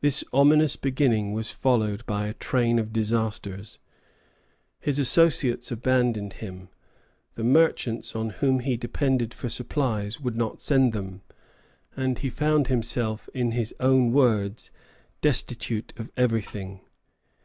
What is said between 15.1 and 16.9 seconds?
"destitute of everything."